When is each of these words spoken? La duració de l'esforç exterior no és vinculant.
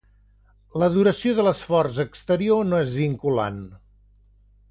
La 0.83 0.87
duració 0.95 1.33
de 1.39 1.45
l'esforç 1.47 1.99
exterior 2.05 2.65
no 2.71 2.81
és 2.87 2.97
vinculant. 3.03 3.61